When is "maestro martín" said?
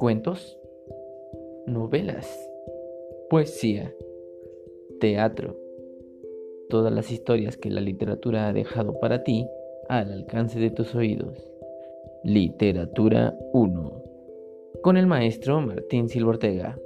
15.06-16.08